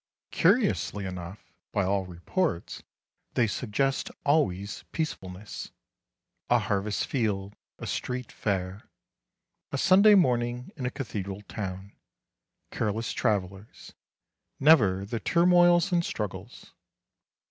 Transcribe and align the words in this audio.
Curiously 0.31 1.05
enough, 1.05 1.53
by 1.71 1.83
all 1.83 2.07
reports, 2.07 2.81
they 3.35 3.45
suggest 3.45 4.09
always 4.25 4.83
peacefulness—a 4.93 6.57
harvest 6.57 7.05
field, 7.05 7.53
a 7.77 7.85
street 7.85 8.31
fair, 8.31 8.89
a 9.71 9.77
Sunday 9.77 10.15
morning 10.15 10.71
in 10.75 10.87
a 10.87 10.89
cathedral 10.89 11.43
town, 11.43 11.93
careless 12.71 13.13
travellers—never 13.13 15.05
the 15.05 15.19
turmoils 15.19 15.91
and 15.91 16.03
struggles. 16.03 16.73